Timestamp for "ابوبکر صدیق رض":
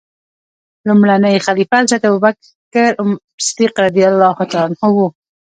2.09-3.97